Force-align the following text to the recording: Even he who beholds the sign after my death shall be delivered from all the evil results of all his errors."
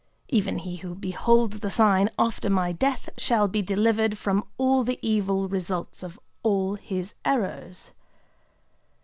Even 0.29 0.57
he 0.57 0.77
who 0.77 0.95
beholds 0.95 1.59
the 1.59 1.69
sign 1.69 2.09
after 2.17 2.49
my 2.49 2.71
death 2.71 3.09
shall 3.19 3.47
be 3.47 3.61
delivered 3.61 4.17
from 4.17 4.43
all 4.57 4.83
the 4.83 4.97
evil 5.03 5.47
results 5.47 6.01
of 6.01 6.19
all 6.41 6.73
his 6.73 7.13
errors." 7.23 7.91